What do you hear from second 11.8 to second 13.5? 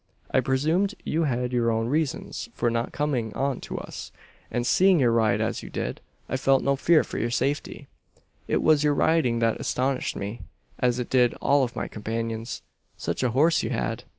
companions. Such a